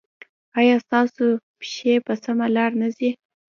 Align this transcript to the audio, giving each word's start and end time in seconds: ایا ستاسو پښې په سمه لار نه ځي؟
ایا 0.59 0.75
ستاسو 0.85 1.25
پښې 1.59 1.93
په 2.05 2.13
سمه 2.23 2.45
لار 2.55 2.71
نه 2.81 2.87
ځي؟ 2.97 3.09